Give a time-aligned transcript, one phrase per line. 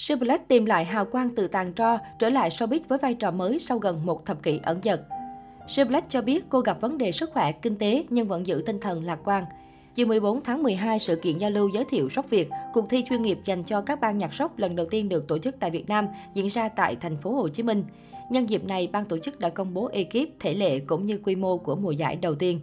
[0.00, 3.30] Sư Black tìm lại hào quang từ tàn tro, trở lại showbiz với vai trò
[3.30, 5.00] mới sau gần một thập kỷ ẩn dật.
[5.68, 8.62] Sư Black cho biết cô gặp vấn đề sức khỏe, kinh tế nhưng vẫn giữ
[8.66, 9.44] tinh thần lạc quan.
[9.94, 13.22] Chiều 14 tháng 12, sự kiện giao lưu giới thiệu rock Việt, cuộc thi chuyên
[13.22, 15.88] nghiệp dành cho các ban nhạc rock lần đầu tiên được tổ chức tại Việt
[15.88, 17.84] Nam, diễn ra tại thành phố Hồ Chí Minh.
[18.30, 21.34] Nhân dịp này, ban tổ chức đã công bố ekip, thể lệ cũng như quy
[21.34, 22.60] mô của mùa giải đầu tiên.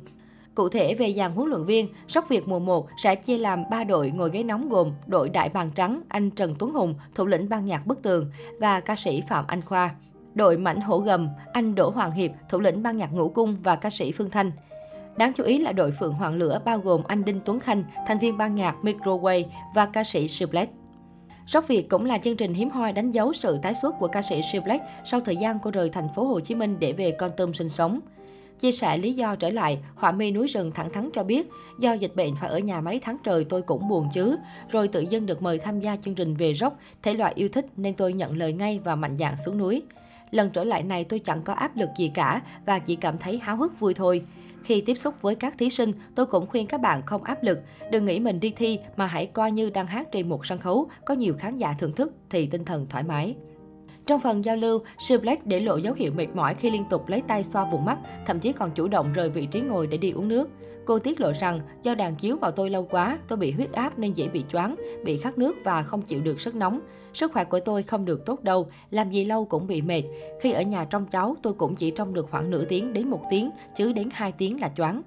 [0.58, 3.84] Cụ thể về dàn huấn luyện viên, Sóc Việt mùa 1 sẽ chia làm 3
[3.84, 7.50] đội ngồi ghế nóng gồm đội Đại Bàng Trắng, anh Trần Tuấn Hùng, thủ lĩnh
[7.50, 9.96] ban nhạc Bức Tường và ca sĩ Phạm Anh Khoa.
[10.34, 13.76] Đội Mảnh Hổ Gầm, anh Đỗ Hoàng Hiệp, thủ lĩnh ban nhạc Ngũ Cung và
[13.76, 14.52] ca sĩ Phương Thanh.
[15.18, 18.20] Đáng chú ý là đội Phượng Hoàng Lửa bao gồm anh Đinh Tuấn Khanh, thành
[18.20, 19.44] viên ban nhạc Microwave
[19.76, 20.70] và ca sĩ Siblet.
[21.48, 24.22] Rock Việt cũng là chương trình hiếm hoi đánh dấu sự tái xuất của ca
[24.22, 27.32] sĩ Siblet sau thời gian cô rời thành phố Hồ Chí Minh để về Con
[27.38, 28.00] Tum sinh sống.
[28.60, 31.94] Chia sẻ lý do trở lại, họa mi núi rừng thẳng thắn cho biết, do
[31.94, 34.38] dịch bệnh phải ở nhà mấy tháng trời tôi cũng buồn chứ.
[34.70, 37.66] Rồi tự dưng được mời tham gia chương trình về rốc, thể loại yêu thích
[37.78, 39.82] nên tôi nhận lời ngay và mạnh dạn xuống núi.
[40.32, 43.40] Lần trở lại này tôi chẳng có áp lực gì cả và chỉ cảm thấy
[43.40, 44.22] háo hức vui thôi.
[44.64, 47.60] Khi tiếp xúc với các thí sinh, tôi cũng khuyên các bạn không áp lực,
[47.92, 50.90] đừng nghĩ mình đi thi mà hãy coi như đang hát trên một sân khấu,
[51.06, 53.36] có nhiều khán giả thưởng thức thì tinh thần thoải mái.
[54.08, 57.08] Trong phần giao lưu, Sir Black để lộ dấu hiệu mệt mỏi khi liên tục
[57.08, 59.98] lấy tay xoa vùng mắt, thậm chí còn chủ động rời vị trí ngồi để
[59.98, 60.50] đi uống nước.
[60.86, 64.00] Cô tiết lộ rằng do đàn chiếu vào tôi lâu quá, tôi bị huyết áp
[64.00, 66.80] nên dễ bị choáng, bị khát nước và không chịu được sức nóng.
[67.14, 70.04] Sức khỏe của tôi không được tốt đâu, làm gì lâu cũng bị mệt.
[70.42, 73.22] Khi ở nhà trong cháu, tôi cũng chỉ trong được khoảng nửa tiếng đến một
[73.30, 75.02] tiếng, chứ đến 2 tiếng là choáng.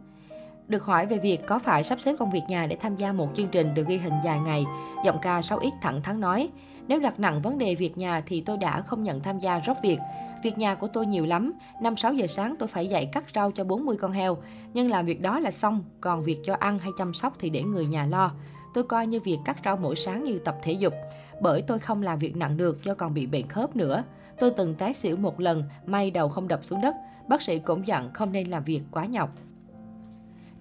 [0.70, 3.28] Được hỏi về việc có phải sắp xếp công việc nhà để tham gia một
[3.36, 4.64] chương trình được ghi hình dài ngày,
[5.04, 6.48] giọng ca 6X thẳng thắn nói,
[6.88, 9.76] nếu đặt nặng vấn đề việc nhà thì tôi đã không nhận tham gia rốt
[9.82, 9.98] việc.
[10.42, 13.64] Việc nhà của tôi nhiều lắm, 5-6 giờ sáng tôi phải dậy cắt rau cho
[13.64, 14.36] 40 con heo.
[14.74, 17.62] Nhưng làm việc đó là xong, còn việc cho ăn hay chăm sóc thì để
[17.62, 18.32] người nhà lo.
[18.74, 20.94] Tôi coi như việc cắt rau mỗi sáng như tập thể dục.
[21.40, 24.04] Bởi tôi không làm việc nặng được do còn bị bệnh khớp nữa.
[24.38, 26.94] Tôi từng tái xỉu một lần, may đầu không đập xuống đất.
[27.28, 29.30] Bác sĩ cũng dặn không nên làm việc quá nhọc.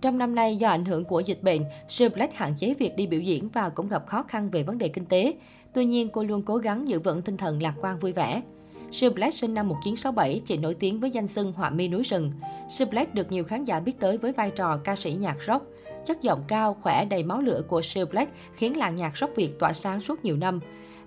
[0.01, 3.07] Trong năm nay, do ảnh hưởng của dịch bệnh, Sir Black hạn chế việc đi
[3.07, 5.33] biểu diễn và cũng gặp khó khăn về vấn đề kinh tế.
[5.73, 8.41] Tuy nhiên, cô luôn cố gắng giữ vững tinh thần lạc quan vui vẻ.
[8.91, 12.31] Sir Black sinh năm 1967, chị nổi tiếng với danh xưng họa mi núi rừng.
[12.69, 15.65] Sir Black được nhiều khán giả biết tới với vai trò ca sĩ nhạc rock.
[16.05, 19.59] Chất giọng cao, khỏe, đầy máu lửa của Sir Black khiến làng nhạc rock Việt
[19.59, 20.59] tỏa sáng suốt nhiều năm.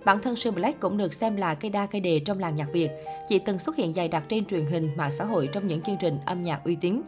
[0.05, 2.67] Bản thân Sir Black cũng được xem là cây đa cây đề trong làng nhạc
[2.73, 2.89] Việt.
[3.27, 5.97] Chị từng xuất hiện dày đặc trên truyền hình, mạng xã hội trong những chương
[5.99, 7.01] trình âm nhạc uy tín.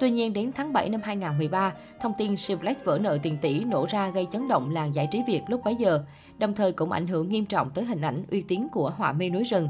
[0.00, 3.64] Tuy nhiên, đến tháng 7 năm 2013, thông tin Siêu Black vỡ nợ tiền tỷ
[3.64, 6.04] nổ ra gây chấn động làng giải trí Việt lúc bấy giờ,
[6.38, 9.30] đồng thời cũng ảnh hưởng nghiêm trọng tới hình ảnh uy tín của họa mi
[9.30, 9.68] núi rừng.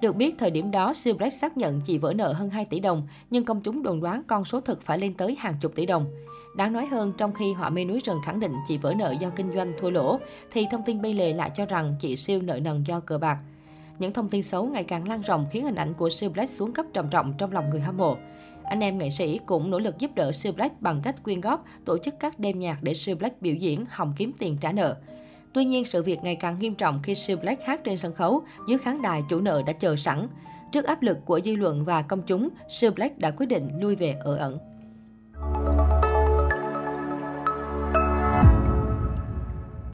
[0.00, 2.80] Được biết, thời điểm đó, Siêu Black xác nhận chỉ vỡ nợ hơn 2 tỷ
[2.80, 5.86] đồng, nhưng công chúng đồn đoán con số thực phải lên tới hàng chục tỷ
[5.86, 6.06] đồng.
[6.56, 9.30] Đáng nói hơn, trong khi họa mi núi rừng khẳng định chỉ vỡ nợ do
[9.30, 10.18] kinh doanh thua lỗ,
[10.52, 13.38] thì thông tin bây lề lại cho rằng chị siêu nợ nần do cờ bạc.
[13.98, 16.72] Những thông tin xấu ngày càng lan rộng khiến hình ảnh của Siêu Black xuống
[16.72, 18.16] cấp trầm trọng trong lòng người hâm mộ.
[18.68, 21.64] Anh em nghệ sĩ cũng nỗ lực giúp đỡ Siêu Black bằng cách quyên góp,
[21.84, 24.96] tổ chức các đêm nhạc để Siêu Black biểu diễn, hòng kiếm tiền trả nợ.
[25.52, 28.42] Tuy nhiên, sự việc ngày càng nghiêm trọng khi Siêu Black hát trên sân khấu,
[28.68, 30.28] dưới khán đài chủ nợ đã chờ sẵn.
[30.72, 33.94] Trước áp lực của dư luận và công chúng, Siêu Black đã quyết định lui
[33.96, 34.58] về ở ẩn.